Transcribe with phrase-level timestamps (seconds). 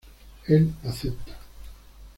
[0.47, 1.37] Él acepta.